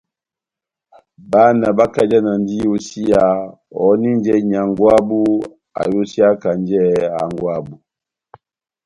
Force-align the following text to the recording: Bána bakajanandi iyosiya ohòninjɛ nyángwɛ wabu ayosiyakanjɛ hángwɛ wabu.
Bána 1.31 1.67
bakajanandi 1.77 2.51
iyosiya 2.59 3.23
ohòninjɛ 3.79 4.35
nyángwɛ 4.49 4.83
wabu 4.87 5.19
ayosiyakanjɛ 5.81 6.81
hángwɛ 7.15 7.43
wabu. 7.47 7.75